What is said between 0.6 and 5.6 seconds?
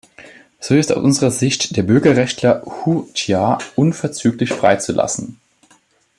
ist aus unserer Sicht der Bürgerrechtler Hu Jia unverzüglich freizulassen.